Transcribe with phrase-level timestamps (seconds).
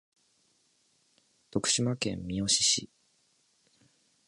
[1.51, 2.89] 徳島県三好市